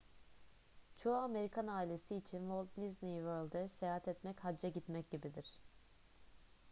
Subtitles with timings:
[0.97, 5.47] çoğu amerikan ailesi için walt disney world'e seyahat etmek hacca gitmek gibidir